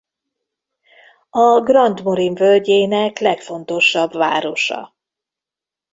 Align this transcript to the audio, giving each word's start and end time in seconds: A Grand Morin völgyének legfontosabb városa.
A 1.29 1.59
Grand 1.61 2.03
Morin 2.03 2.33
völgyének 2.35 3.19
legfontosabb 3.19 4.13
városa. 4.13 4.95